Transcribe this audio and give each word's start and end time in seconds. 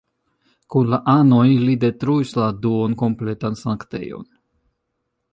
Kun 0.75 0.87
la 0.93 0.97
anoj, 1.11 1.43
li 1.67 1.75
detruis 1.83 2.33
la 2.39 2.47
duon-kompletan 2.63 3.59
sanktejon. 3.61 4.25